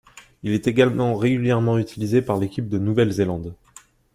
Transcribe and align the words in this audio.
Il 0.41 0.51
est 0.53 0.65
également 0.65 1.15
régulièrement 1.15 1.77
utilisé 1.77 2.23
par 2.23 2.39
l'équipe 2.39 2.67
de 2.69 2.79
Nouvelle-Zélande. 2.79 3.53